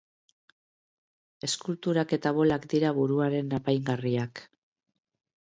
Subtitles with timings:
[1.47, 4.45] Eskulturak eta bolak dira buruaren apaingarriak.